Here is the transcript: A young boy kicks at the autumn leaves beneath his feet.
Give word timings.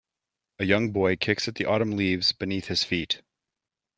A 0.57 0.65
young 0.65 0.91
boy 0.91 1.15
kicks 1.15 1.47
at 1.47 1.53
the 1.53 1.65
autumn 1.65 1.91
leaves 1.95 2.31
beneath 2.31 2.69
his 2.69 2.83
feet. 2.83 3.21